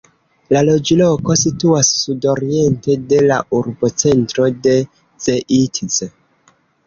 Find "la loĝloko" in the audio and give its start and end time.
0.55-1.35